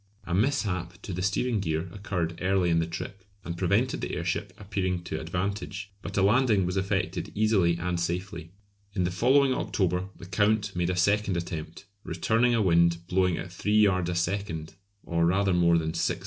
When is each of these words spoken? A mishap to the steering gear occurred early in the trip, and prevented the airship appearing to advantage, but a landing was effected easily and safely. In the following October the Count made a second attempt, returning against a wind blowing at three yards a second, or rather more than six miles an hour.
A 0.23 0.33
mishap 0.33 0.99
to 1.03 1.13
the 1.13 1.21
steering 1.21 1.59
gear 1.59 1.87
occurred 1.93 2.39
early 2.41 2.71
in 2.71 2.79
the 2.79 2.87
trip, 2.87 3.23
and 3.45 3.55
prevented 3.55 4.01
the 4.01 4.15
airship 4.15 4.51
appearing 4.57 5.03
to 5.03 5.21
advantage, 5.21 5.91
but 6.01 6.17
a 6.17 6.23
landing 6.23 6.65
was 6.65 6.75
effected 6.75 7.31
easily 7.35 7.77
and 7.77 7.99
safely. 7.99 8.49
In 8.95 9.03
the 9.03 9.11
following 9.11 9.53
October 9.53 10.09
the 10.17 10.25
Count 10.25 10.75
made 10.75 10.89
a 10.89 10.95
second 10.95 11.37
attempt, 11.37 11.85
returning 12.03 12.53
against 12.55 12.63
a 12.65 12.67
wind 12.67 12.97
blowing 13.05 13.37
at 13.37 13.51
three 13.53 13.77
yards 13.77 14.09
a 14.09 14.15
second, 14.15 14.73
or 15.03 15.23
rather 15.23 15.53
more 15.53 15.77
than 15.77 15.93
six 15.93 16.07
miles 16.09 16.09
an 16.09 16.15
hour. 16.15 16.19